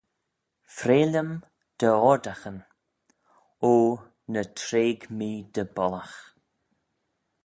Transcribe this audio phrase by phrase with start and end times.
[0.75, 1.29] Freill-ym
[1.79, 2.57] dty oardaghyn:
[3.71, 3.73] O
[4.31, 6.17] ny treig mee dy bollagh.